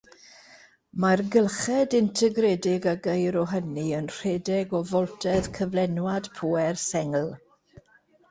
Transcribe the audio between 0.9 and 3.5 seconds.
Mae'r gylched integredig a geir o